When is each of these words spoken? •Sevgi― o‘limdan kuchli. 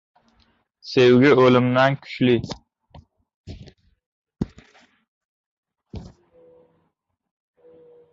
•Sevgi― 0.91 1.31
o‘limdan 1.49 1.97
kuchli. 2.05 2.37